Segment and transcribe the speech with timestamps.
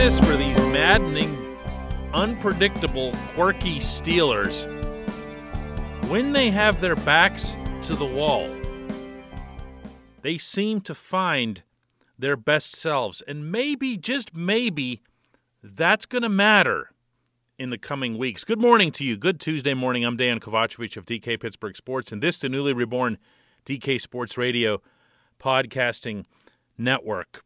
[0.00, 1.36] this for these maddening,
[2.14, 4.64] unpredictable, quirky Steelers.
[6.08, 8.48] When they have their backs to the wall,
[10.22, 11.62] they seem to find
[12.18, 13.20] their best selves.
[13.28, 15.02] And maybe, just maybe,
[15.62, 16.92] that's going to matter
[17.58, 18.42] in the coming weeks.
[18.42, 19.18] Good morning to you.
[19.18, 20.06] Good Tuesday morning.
[20.06, 23.18] I'm Dan Kovacevic of DK Pittsburgh Sports, and this is the newly reborn
[23.66, 24.80] DK Sports Radio
[25.38, 26.24] podcasting
[26.78, 27.44] network.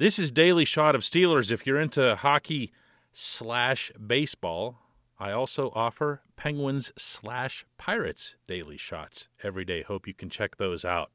[0.00, 1.52] This is Daily Shot of Steelers.
[1.52, 2.72] If you're into hockey
[3.12, 4.78] slash baseball,
[5.18, 9.82] I also offer Penguins slash Pirates daily shots every day.
[9.82, 11.10] Hope you can check those out.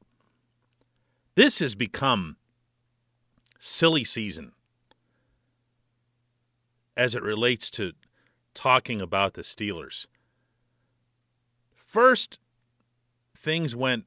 [1.34, 2.36] This has become
[3.58, 4.52] silly season
[6.96, 7.90] as it relates to
[8.54, 10.06] talking about the Steelers.
[11.74, 12.38] First,
[13.36, 14.04] things went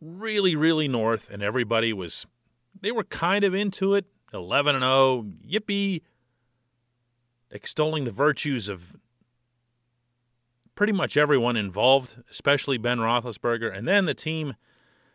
[0.00, 2.26] really, really north, and everybody was
[2.80, 4.06] they were kind of into it.
[4.32, 6.02] 11 and 0, yippee,
[7.50, 8.96] extolling the virtues of
[10.74, 13.74] pretty much everyone involved, especially Ben Roethlisberger.
[13.74, 14.54] And then the team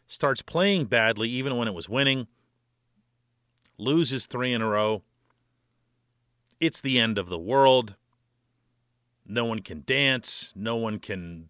[0.07, 2.27] starts playing badly, even when it was winning,
[3.77, 5.03] loses three in a row.
[6.59, 7.95] It's the end of the world.
[9.25, 10.51] No one can dance.
[10.55, 11.49] No one can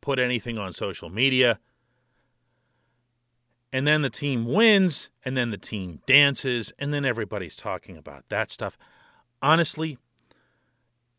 [0.00, 1.58] put anything on social media
[3.76, 8.26] and then the team wins, and then the team dances, and then everybody's talking about
[8.30, 8.78] that stuff.
[9.42, 9.98] Honestly,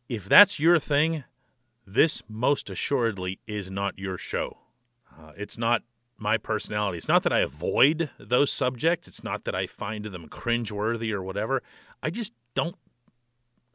[0.08, 1.22] if that's your thing,
[1.86, 4.58] this most assuredly is not your show.
[5.08, 5.82] Uh, it's not
[6.16, 6.98] my personality.
[6.98, 9.06] It's not that I avoid those subjects.
[9.06, 11.62] It's not that I find them cringeworthy or whatever.
[12.02, 12.74] I just don't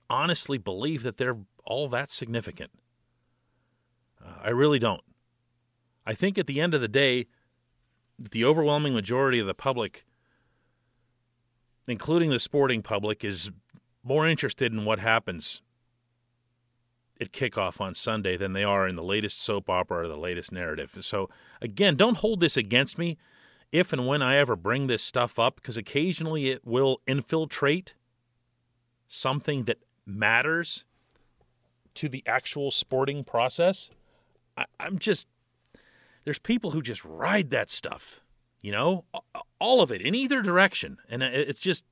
[0.09, 2.72] honestly believe that they're all that significant.
[4.22, 5.06] Uh, I really don't.
[6.06, 7.28] I think at the end of the day,
[8.18, 10.06] the overwhelming majority of the public,
[11.88, 13.50] including the sporting public, is
[14.03, 15.62] more interested in what happens
[17.19, 20.51] at kickoff on Sunday than they are in the latest soap opera or the latest
[20.51, 20.97] narrative.
[21.01, 21.29] So,
[21.62, 23.18] again, don't hold this against me
[23.72, 27.95] if and when I ever bring this stuff up, because occasionally it will infiltrate
[29.07, 30.85] something that matters
[31.95, 33.90] to the actual sporting process.
[34.57, 35.28] I, am just
[36.23, 38.22] there's people who just ride that stuff,
[38.61, 39.06] you know,
[39.59, 40.97] all of it in either direction.
[41.09, 41.85] And it's just,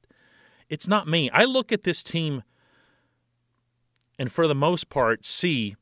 [0.69, 1.29] it's not me.
[1.31, 2.43] I look at this team
[4.17, 5.75] and for the most part see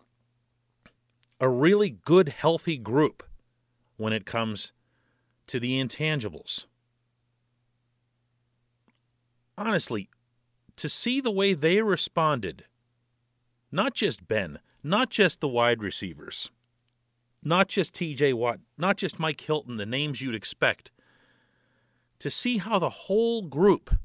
[1.39, 3.23] a really good, healthy group
[3.97, 4.71] when it comes
[5.47, 6.65] to the intangibles.
[9.57, 10.09] Honestly,
[10.75, 12.63] to see the way they responded,
[13.71, 16.49] not just Ben, not just the wide receivers,
[17.43, 20.91] not just TJ Watt, not just Mike Hilton, the names you'd expect,
[22.19, 23.95] to see how the whole group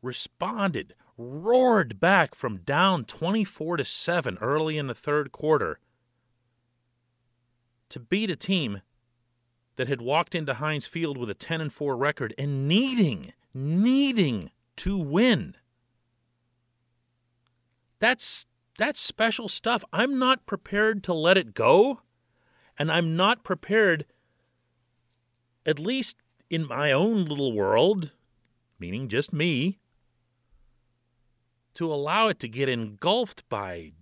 [0.00, 5.78] responded, roared back from down 24 to 7 early in the third quarter
[7.88, 8.80] to beat a team
[9.76, 14.50] that had walked into Heinz Field with a 10 and 4 record and needing needing
[14.76, 15.56] to win.
[17.98, 18.46] That's
[18.78, 19.84] that's special stuff.
[19.92, 22.00] I'm not prepared to let it go,
[22.78, 24.06] and I'm not prepared,
[25.66, 26.16] at least
[26.48, 28.12] in my own little world,
[28.78, 29.78] meaning just me,
[31.74, 33.92] to allow it to get engulfed by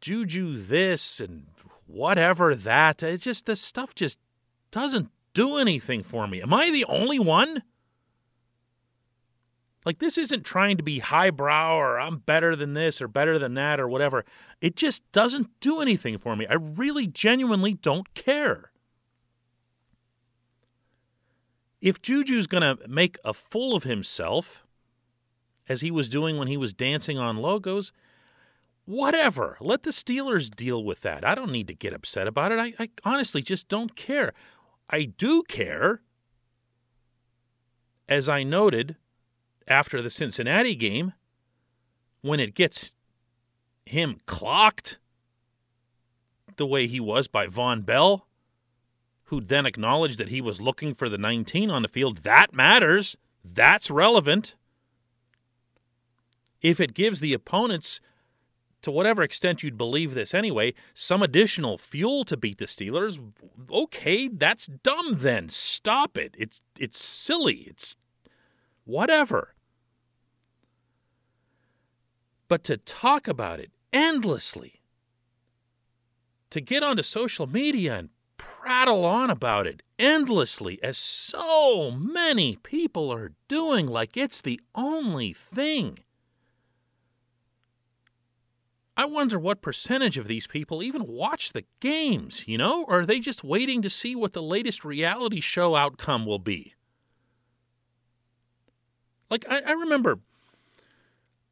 [0.00, 1.46] juju this and
[1.86, 3.02] whatever that.
[3.02, 4.18] It's just this stuff just
[4.70, 6.42] doesn't do anything for me.
[6.42, 7.62] Am I the only one?
[9.84, 13.54] Like, this isn't trying to be highbrow or I'm better than this or better than
[13.54, 14.24] that or whatever.
[14.60, 16.46] It just doesn't do anything for me.
[16.46, 18.70] I really genuinely don't care.
[21.80, 24.64] If Juju's going to make a fool of himself,
[25.68, 27.92] as he was doing when he was dancing on logos,
[28.84, 29.56] whatever.
[29.60, 31.24] Let the Steelers deal with that.
[31.24, 32.58] I don't need to get upset about it.
[32.58, 34.32] I, I honestly just don't care.
[34.90, 36.02] I do care,
[38.08, 38.96] as I noted
[39.66, 41.12] after the Cincinnati game
[42.20, 42.94] when it gets
[43.84, 44.98] him clocked
[46.56, 48.26] the way he was by Vonn Bell,
[49.24, 52.18] who then acknowledged that he was looking for the 19 on the field.
[52.18, 53.16] That matters.
[53.44, 54.54] That's relevant.
[56.62, 58.00] If it gives the opponents,
[58.82, 63.18] to whatever extent you'd believe this anyway, some additional fuel to beat the Steelers,
[63.70, 65.48] okay, that's dumb then.
[65.48, 66.34] Stop it.
[66.38, 67.64] It's it's silly.
[67.66, 67.96] It's
[68.84, 69.53] whatever.
[72.54, 74.80] But to talk about it endlessly,
[76.50, 83.12] to get onto social media and prattle on about it endlessly, as so many people
[83.12, 85.98] are doing, like it's the only thing.
[88.96, 92.84] I wonder what percentage of these people even watch the games, you know?
[92.84, 96.74] Or are they just waiting to see what the latest reality show outcome will be?
[99.28, 100.20] Like, I, I remember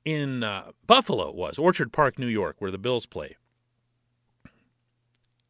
[0.05, 3.37] in uh, Buffalo, it was Orchard Park, New York, where the Bills play.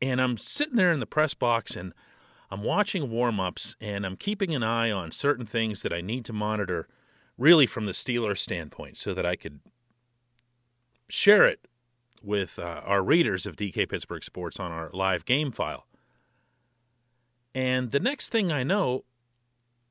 [0.00, 1.92] And I'm sitting there in the press box and
[2.50, 6.24] I'm watching warm ups and I'm keeping an eye on certain things that I need
[6.26, 6.88] to monitor
[7.38, 9.60] really from the Steelers standpoint so that I could
[11.08, 11.66] share it
[12.22, 15.86] with uh, our readers of DK Pittsburgh Sports on our live game file.
[17.54, 19.04] And the next thing I know,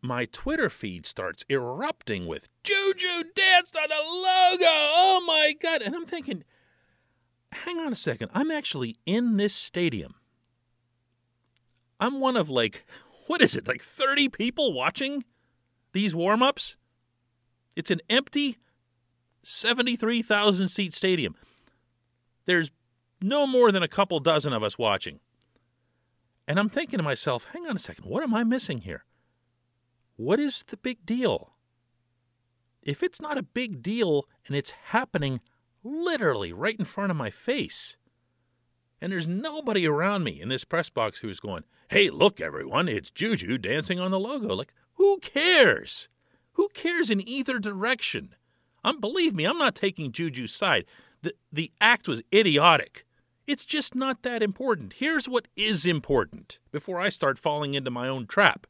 [0.01, 2.49] my Twitter feed starts erupting with
[2.93, 4.65] Juju danced on a logo.
[4.65, 5.81] Oh my God.
[5.81, 6.43] And I'm thinking,
[7.51, 8.31] hang on a second.
[8.33, 10.15] I'm actually in this stadium.
[11.99, 12.85] I'm one of like,
[13.27, 15.23] what is it, like 30 people watching
[15.93, 16.77] these warm ups?
[17.75, 18.57] It's an empty
[19.43, 21.35] 73,000 seat stadium.
[22.45, 22.71] There's
[23.21, 25.19] no more than a couple dozen of us watching.
[26.47, 29.05] And I'm thinking to myself, hang on a second, what am I missing here?
[30.17, 31.50] What is the big deal?
[32.81, 35.39] If it's not a big deal and it's happening
[35.83, 37.97] literally right in front of my face,
[39.01, 43.09] and there's nobody around me in this press box who's going, hey, look, everyone, it's
[43.09, 44.55] Juju dancing on the logo.
[44.55, 46.07] Like, who cares?
[46.53, 48.35] Who cares in either direction?
[48.83, 50.85] Um, believe me, I'm not taking Juju's side.
[51.21, 53.05] The, the act was idiotic.
[53.47, 54.93] It's just not that important.
[54.93, 58.67] Here's what is important before I start falling into my own trap.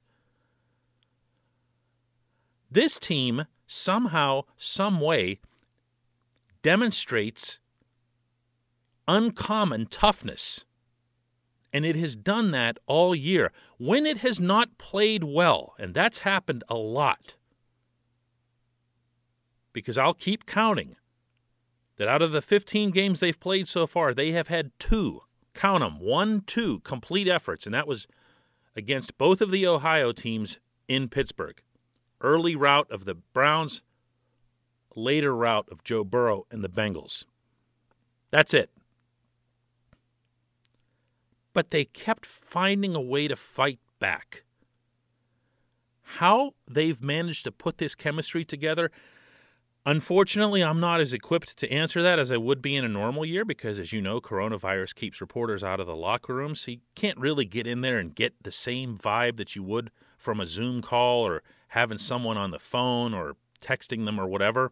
[2.71, 5.39] This team somehow, some way,
[6.61, 7.59] demonstrates
[9.07, 10.63] uncommon toughness.
[11.73, 13.51] And it has done that all year.
[13.77, 17.35] When it has not played well, and that's happened a lot,
[19.73, 20.95] because I'll keep counting
[21.97, 25.21] that out of the 15 games they've played so far, they have had two,
[25.53, 28.07] count them, one, two complete efforts, and that was
[28.75, 31.61] against both of the Ohio teams in Pittsburgh.
[32.21, 33.81] Early rout of the Browns,
[34.95, 37.25] later rout of Joe Burrow and the Bengals.
[38.29, 38.69] That's it.
[41.53, 44.43] But they kept finding a way to fight back.
[46.03, 48.91] How they've managed to put this chemistry together,
[49.83, 53.25] Unfortunately, I'm not as equipped to answer that as I would be in a normal
[53.25, 56.79] year because, as you know, coronavirus keeps reporters out of the locker room, so you
[56.93, 60.45] can't really get in there and get the same vibe that you would from a
[60.45, 64.71] Zoom call or having someone on the phone or texting them or whatever.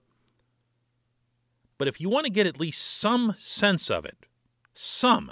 [1.79, 4.27] But if you want to get at least some sense of it,
[4.75, 5.31] some,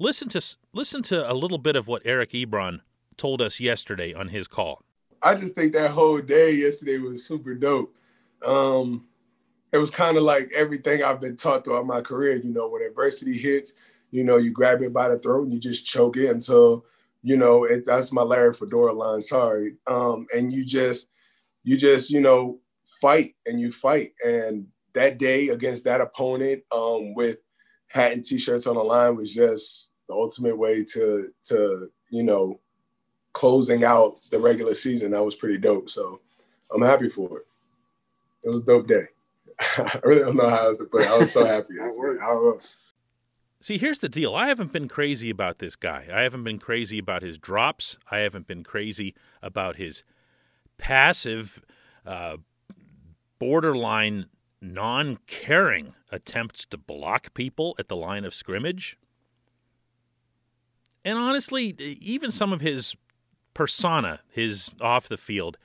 [0.00, 2.80] listen to listen to a little bit of what Eric Ebron
[3.16, 4.82] told us yesterday on his call.
[5.22, 7.94] I just think that whole day yesterday was super dope
[8.44, 9.06] um,
[9.72, 12.36] it was kind of like everything I've been taught throughout my career.
[12.36, 13.74] You know, when adversity hits,
[14.10, 16.84] you know, you grab it by the throat and you just choke it until,
[17.22, 19.20] you know, it's that's my Larry Fedora line.
[19.20, 21.10] Sorry, um, and you just,
[21.62, 22.58] you just, you know,
[23.00, 24.10] fight and you fight.
[24.24, 27.38] And that day against that opponent, um, with
[27.88, 32.60] hat and t-shirts on the line was just the ultimate way to to you know
[33.32, 35.12] closing out the regular season.
[35.12, 35.88] That was pretty dope.
[35.90, 36.20] So
[36.72, 37.46] I'm happy for it
[38.42, 39.04] it was dope day.
[39.60, 41.08] I really don't know how else to put it.
[41.08, 41.74] I was so happy.
[43.62, 44.34] See, here's the deal.
[44.34, 46.06] I haven't been crazy about this guy.
[46.10, 47.98] I haven't been crazy about his drops.
[48.10, 50.02] I haven't been crazy about his
[50.78, 51.60] passive,
[52.06, 52.38] uh,
[53.38, 54.26] borderline
[54.62, 58.98] non caring attempts to block people at the line of scrimmage.
[61.04, 62.94] And honestly, even some of his
[63.52, 65.58] persona, his off the field,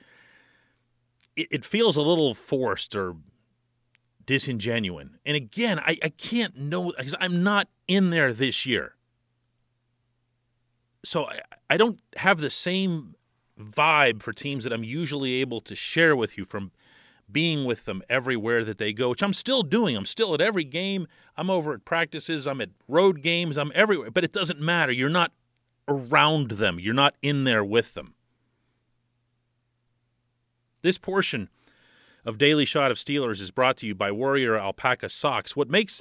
[1.36, 3.16] it, it feels a little forced or
[4.24, 5.08] disingenuous.
[5.24, 8.94] And again, I, I can't know because I'm not in there this year.
[11.04, 11.40] So I,
[11.70, 13.14] I don't have the same
[13.60, 16.72] vibe for teams that I'm usually able to share with you from
[17.30, 19.96] being with them everywhere that they go, which I'm still doing.
[19.96, 21.06] I'm still at every game.
[21.36, 22.46] I'm over at practices.
[22.46, 23.56] I'm at road games.
[23.56, 24.10] I'm everywhere.
[24.10, 24.92] But it doesn't matter.
[24.92, 25.32] You're not
[25.88, 28.14] around them, you're not in there with them.
[30.86, 31.48] This portion
[32.24, 35.56] of Daily Shot of Steelers is brought to you by Warrior Alpaca Socks.
[35.56, 36.00] What makes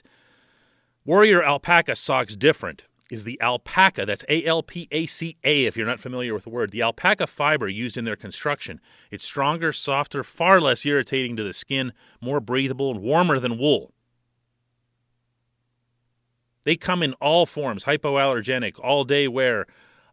[1.03, 4.05] Warrior Alpaca Socks different is the alpaca.
[4.05, 6.69] That's A L P A C A, if you're not familiar with the word.
[6.69, 8.79] The alpaca fiber used in their construction.
[9.09, 13.91] It's stronger, softer, far less irritating to the skin, more breathable, and warmer than wool.
[16.63, 19.65] They come in all forms hypoallergenic, all day wear,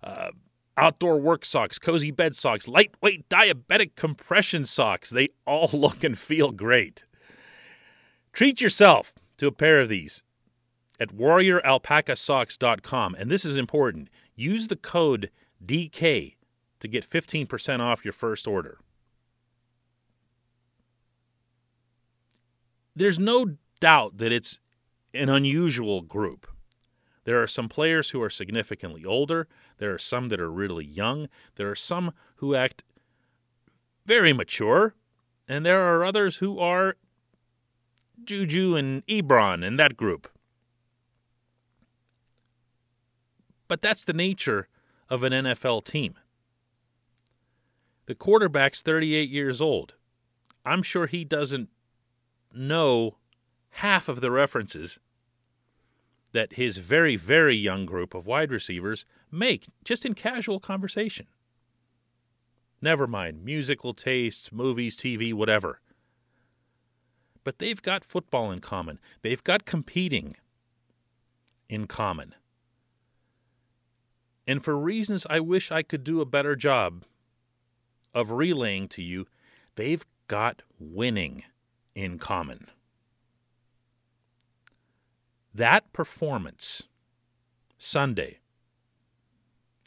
[0.03, 0.31] uh,
[0.77, 5.11] outdoor work socks, cozy bed socks, lightweight diabetic compression socks.
[5.11, 7.05] They all look and feel great.
[8.33, 10.23] Treat yourself to a pair of these
[10.99, 13.15] at warrioralpacasocks.com.
[13.17, 14.09] And this is important.
[14.35, 15.31] Use the code
[15.65, 16.37] DK
[16.81, 18.79] to get 15% off your first order.
[22.95, 24.61] There's no doubt that it's
[25.15, 26.47] an unusual group.
[27.25, 29.47] There are some players who are significantly older.
[29.79, 31.29] There are some that are really young.
[31.57, 32.83] There are some who act
[34.05, 34.95] very mature.
[35.49, 36.97] And there are others who are
[38.25, 40.29] Juju and Ebron and that group.
[43.69, 44.69] But that's the nature
[45.09, 46.15] of an NFL team.
[48.07, 49.95] The quarterback's 38 years old.
[50.65, 51.71] I'm sure he doesn't
[52.53, 53.17] know
[53.71, 54.99] half of the references
[56.33, 61.27] that his very, very young group of wide receivers make just in casual conversation.
[62.81, 65.81] Never mind musical tastes, movies, TV, whatever.
[67.45, 68.99] But they've got football in common.
[69.23, 70.37] They've got competing
[71.69, 72.35] in common.
[74.47, 77.05] And for reasons I wish I could do a better job
[78.15, 79.27] of relaying to you,
[79.77, 81.45] they've got winning
[81.95, 82.69] in common.
[85.55, 86.85] That performance
[87.77, 88.39] Sunday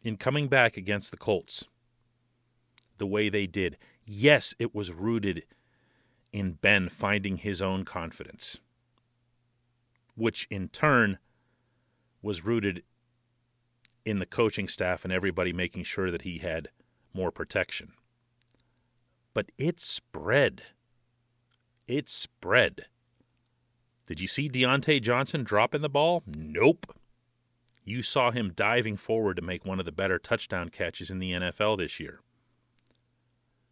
[0.04, 1.66] in coming back against the Colts,
[2.98, 5.44] the way they did, yes, it was rooted
[6.32, 8.60] in Ben finding his own confidence,
[10.16, 11.18] which in turn
[12.22, 12.84] was rooted
[14.06, 16.70] in the coaching staff and everybody making sure that he had
[17.14, 17.94] more protection.
[19.34, 20.62] But it spread.
[21.88, 22.86] It spread.
[24.06, 26.24] Did you see Diontae Johnson dropping the ball?
[26.28, 26.96] Nope.
[27.84, 31.32] You saw him diving forward to make one of the better touchdown catches in the
[31.32, 32.22] NFL this year.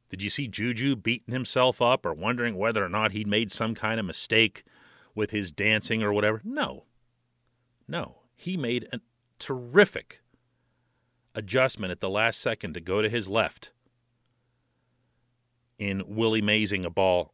[0.09, 3.73] Did you see Juju beating himself up or wondering whether or not he'd made some
[3.73, 4.63] kind of mistake
[5.15, 6.41] with his dancing or whatever?
[6.43, 6.85] No.
[7.87, 8.17] No.
[8.35, 8.99] He made a
[9.39, 10.21] terrific
[11.33, 13.71] adjustment at the last second to go to his left
[15.79, 17.33] in Willie Mazing a ball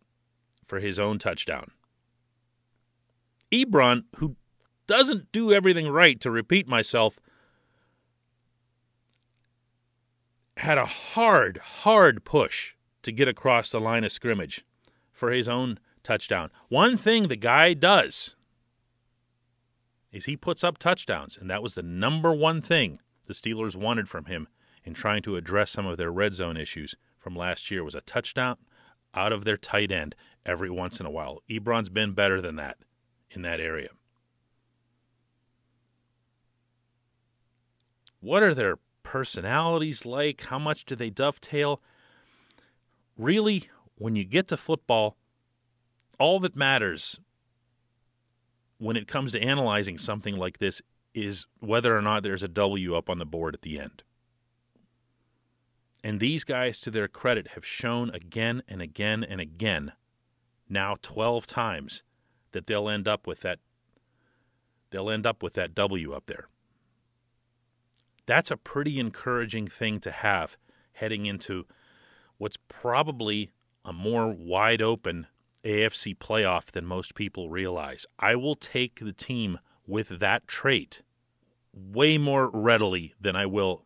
[0.66, 1.72] for his own touchdown.
[3.52, 4.36] Ebron, who
[4.88, 7.20] doesn't do everything right, to repeat myself,
[10.58, 14.66] had a hard, hard push to get across the line of scrimmage
[15.12, 16.50] for his own touchdown.
[16.68, 18.36] One thing the guy does
[20.12, 24.10] is he puts up touchdowns, and that was the number one thing the Steelers wanted
[24.10, 24.48] from him
[24.84, 28.02] in trying to address some of their red zone issues from last year was a
[28.02, 28.58] touchdown
[29.14, 30.16] out of their tight end
[30.46, 31.42] every once in a while.
[31.50, 32.78] Ebron's been better than that
[33.32, 33.90] in that area.
[38.22, 40.46] What are their personalities like?
[40.48, 41.82] How much do they dovetail?
[43.18, 45.18] Really, when you get to football,
[46.20, 47.20] all that matters
[48.78, 50.82] when it comes to analyzing something like this
[51.14, 54.04] is whether or not there's a W up on the board at the end.
[56.04, 59.92] And these guys, to their credit, have shown again and again and again,
[60.70, 62.04] now 12 times,
[62.52, 63.60] that they'll end up with that
[64.92, 66.48] they'll end up with that W up there.
[68.26, 70.58] That's a pretty encouraging thing to have
[70.94, 71.66] heading into
[72.38, 73.52] what's probably
[73.86, 75.28] a more wide open
[75.64, 78.06] AFC playoff than most people realize.
[78.18, 81.02] I will take the team with that trait
[81.74, 83.86] way more readily than I will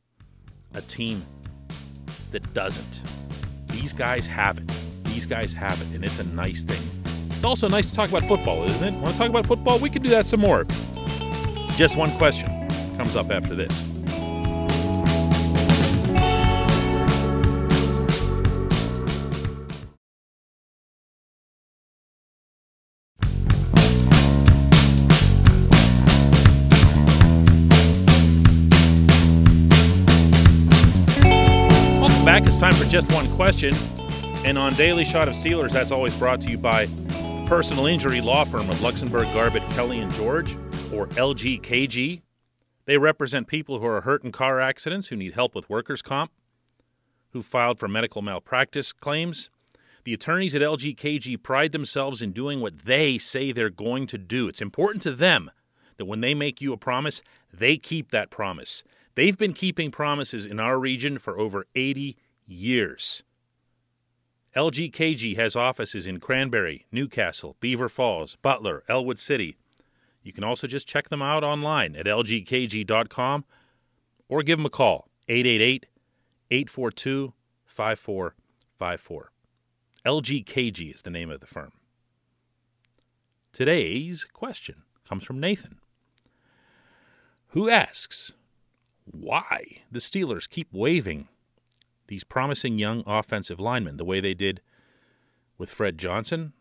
[0.73, 1.25] a team
[2.31, 3.01] that doesn't.
[3.67, 4.71] These guys have it.
[5.05, 7.02] These guys have it, and it's a nice thing.
[7.43, 8.97] It's also nice to talk about football, isn't it?
[9.01, 9.77] Want to talk about football?
[9.77, 10.63] We can do that some more.
[11.75, 12.47] Just one question
[12.95, 13.83] comes up after this.
[31.99, 32.47] Welcome back.
[32.47, 33.73] It's time for just one question.
[34.45, 36.87] And on Daily Shot of Steelers, that's always brought to you by
[37.53, 40.55] personal injury law firm of Luxenberg, Garbett, Kelly, and George,
[40.91, 42.23] or LGKG.
[42.85, 46.31] They represent people who are hurt in car accidents, who need help with workers' comp,
[47.29, 49.51] who filed for medical malpractice claims.
[50.03, 54.47] The attorneys at LGKG pride themselves in doing what they say they're going to do.
[54.47, 55.51] It's important to them
[55.97, 57.21] that when they make you a promise,
[57.53, 58.83] they keep that promise.
[59.13, 62.17] They've been keeping promises in our region for over 80
[62.47, 63.21] years.
[64.55, 69.57] LGKG has offices in Cranberry, Newcastle, Beaver Falls, Butler, Ellwood City.
[70.21, 73.45] You can also just check them out online at lgkg.com
[74.29, 75.87] or give them a call 888
[76.51, 77.33] 842
[77.65, 79.31] 5454.
[80.05, 81.71] LGKG is the name of the firm.
[83.51, 85.79] Today's question comes from Nathan,
[87.49, 88.33] who asks
[89.05, 91.27] why the Steelers keep waving
[92.07, 94.61] these promising young offensive linemen the way they did
[95.57, 96.53] with Fred Johnson,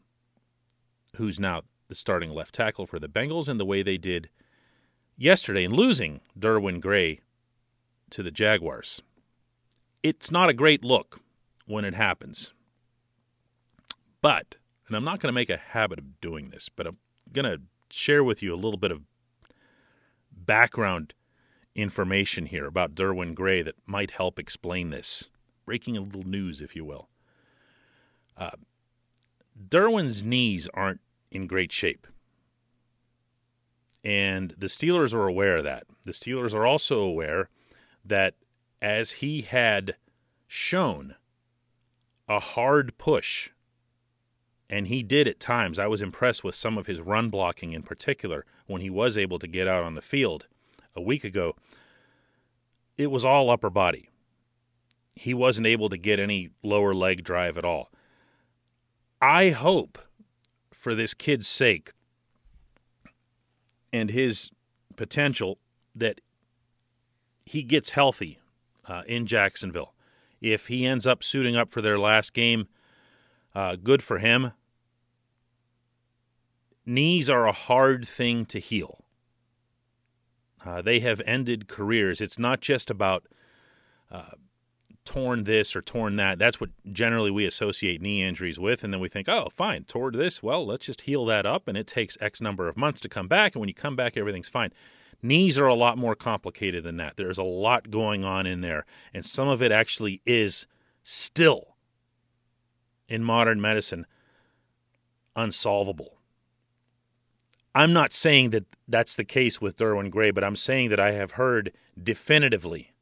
[1.17, 4.29] who's now the starting left tackle for the Bengals, and the way they did
[5.17, 7.21] yesterday in losing Derwin Gray
[8.11, 9.03] to the Jaguars.
[10.03, 11.21] It's not a great look
[11.67, 12.53] when it happens.
[14.21, 14.57] But,
[14.87, 16.99] and I'm not going to make a habit of doing this, but I'm
[17.33, 19.03] going to share with you a little bit of
[20.31, 21.15] background
[21.75, 25.29] information here about Derwin Gray that might help explain this.
[25.73, 27.09] Breaking a little news, if you will.
[28.37, 28.50] Uh,
[29.71, 31.00] Derwin's knees aren't
[31.31, 32.07] in great shape.
[34.05, 35.85] And the Steelers are aware of that.
[36.05, 37.49] The Steelers are also aware
[38.05, 38.35] that
[38.83, 39.97] as he had
[40.47, 41.14] shown
[42.29, 43.49] a hard push,
[44.69, 47.83] and he did at times, I was impressed with some of his run blocking in
[47.83, 50.49] particular when he was able to get out on the field
[50.95, 51.57] a week ago.
[52.99, 54.11] It was all upper body.
[55.14, 57.90] He wasn't able to get any lower leg drive at all.
[59.21, 59.99] I hope,
[60.73, 61.92] for this kid's sake
[63.92, 64.50] and his
[64.97, 65.59] potential,
[65.95, 66.21] that
[67.45, 68.40] he gets healthy
[68.87, 69.95] uh, in Jacksonville.
[70.40, 72.66] If he ends up suiting up for their last game,
[73.54, 74.52] uh, good for him.
[76.85, 79.04] Knees are a hard thing to heal.
[80.64, 82.21] Uh, they have ended careers.
[82.21, 83.26] It's not just about
[84.11, 84.33] uh,
[85.04, 86.38] torn this or torn that.
[86.38, 88.85] That's what generally we associate knee injuries with.
[88.85, 90.42] And then we think, oh, fine, tore this.
[90.42, 91.68] Well, let's just heal that up.
[91.68, 93.54] And it takes X number of months to come back.
[93.54, 94.73] And when you come back, everything's fine.
[95.23, 97.17] Knees are a lot more complicated than that.
[97.17, 98.84] There's a lot going on in there.
[99.15, 100.67] And some of it actually is
[101.04, 101.76] still
[103.08, 104.06] in modern medicine
[105.36, 106.19] unsolvable.
[107.75, 111.12] I'm not saying that that's the case with Derwin Gray, but I'm saying that I
[111.12, 112.93] have heard definitively,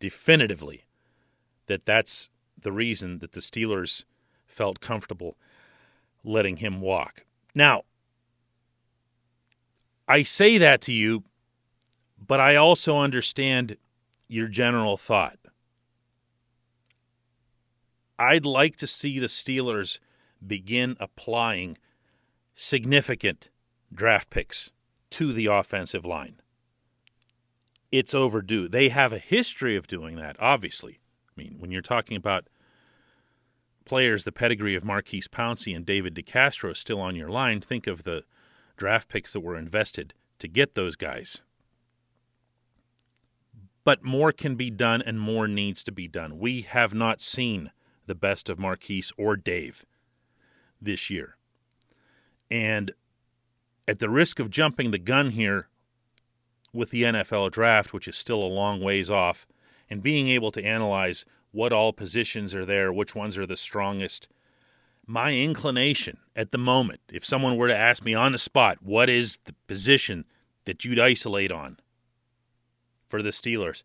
[0.00, 0.83] definitively,
[1.66, 4.04] that that's the reason that the Steelers
[4.46, 5.36] felt comfortable
[6.22, 7.24] letting him walk.
[7.54, 7.82] Now,
[10.08, 11.24] I say that to you,
[12.18, 13.76] but I also understand
[14.28, 15.38] your general thought.
[18.18, 19.98] I'd like to see the Steelers
[20.46, 21.78] begin applying
[22.54, 23.48] significant
[23.92, 24.70] draft picks
[25.10, 26.40] to the offensive line.
[27.90, 28.68] It's overdue.
[28.68, 30.98] They have a history of doing that, obviously.
[31.36, 32.48] I mean, when you're talking about
[33.84, 37.86] players the pedigree of Maurkice Pouncey and David DeCastro is still on your line, think
[37.86, 38.24] of the
[38.76, 41.42] draft picks that were invested to get those guys.
[43.84, 46.38] But more can be done and more needs to be done.
[46.38, 47.70] We have not seen
[48.06, 49.84] the best of Maurkice or Dave
[50.80, 51.36] this year.
[52.50, 52.92] And
[53.86, 55.68] at the risk of jumping the gun here
[56.72, 59.46] with the NFL draft, which is still a long ways off,
[59.90, 64.28] and being able to analyze what all positions are there, which ones are the strongest.
[65.06, 69.08] My inclination at the moment, if someone were to ask me on the spot, what
[69.08, 70.24] is the position
[70.64, 71.78] that you'd isolate on
[73.08, 73.82] for the Steelers?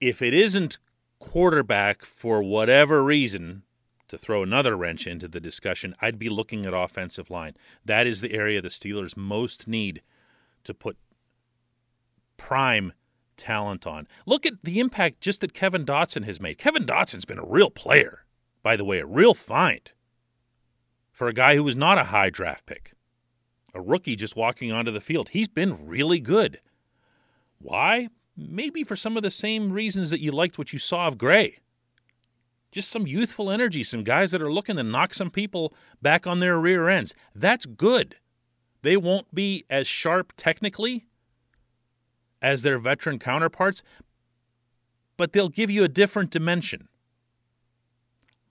[0.00, 0.78] If it isn't
[1.18, 3.62] quarterback for whatever reason,
[4.08, 7.54] to throw another wrench into the discussion, I'd be looking at offensive line.
[7.84, 10.02] That is the area the Steelers most need
[10.64, 10.96] to put
[12.36, 12.92] prime
[13.36, 14.06] talent on.
[14.26, 16.58] Look at the impact just that Kevin Dotson has made.
[16.58, 18.24] Kevin Dotson's been a real player,
[18.62, 19.90] by the way, a real find
[21.12, 22.92] for a guy who was not a high draft pick,
[23.72, 25.30] a rookie just walking onto the field.
[25.30, 26.60] He's been really good.
[27.58, 28.08] Why?
[28.36, 31.60] Maybe for some of the same reasons that you liked what you saw of Gray.
[32.72, 36.40] Just some youthful energy, some guys that are looking to knock some people back on
[36.40, 37.14] their rear ends.
[37.32, 38.16] That's good.
[38.82, 41.06] They won't be as sharp technically
[42.44, 43.82] as their veteran counterparts,
[45.16, 46.88] but they'll give you a different dimension.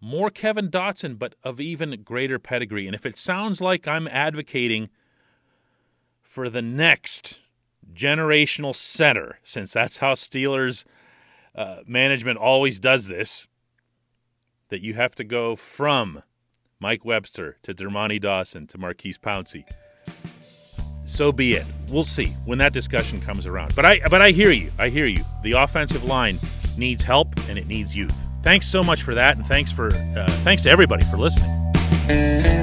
[0.01, 2.87] More Kevin Dotson, but of even greater pedigree.
[2.87, 4.89] And if it sounds like I'm advocating
[6.23, 7.41] for the next
[7.93, 10.85] generational center, since that's how Steelers
[11.55, 13.45] uh, management always does this,
[14.69, 16.23] that you have to go from
[16.79, 19.65] Mike Webster to Dermontti Dawson to Maurkice Pouncey
[21.05, 21.65] so be it.
[21.89, 23.75] We'll see when that discussion comes around.
[23.75, 24.71] But I but I hear you.
[24.79, 25.23] I hear you.
[25.43, 26.39] The offensive line
[26.77, 28.15] needs help and it needs youth.
[28.41, 32.62] Thanks so much for that, and thanks for uh, thanks to everybody for listening.